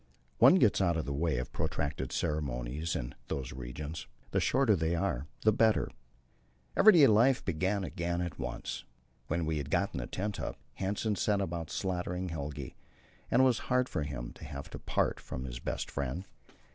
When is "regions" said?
3.53-4.07